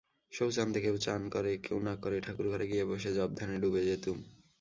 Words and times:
শৌচান্তে 0.31 0.79
কেউ 0.81 0.95
চান 0.97 1.21
করে, 1.29 1.51
কেউ 1.57 1.77
না 1.79 1.93
করে 1.95 2.17
ঠাকুরঘরে 2.21 2.65
গিয়ে 2.67 2.83
বসে 2.85 3.09
জপধ্যানে 3.13 3.55
ডুবে 3.57 3.81
যেতুম। 3.85 4.17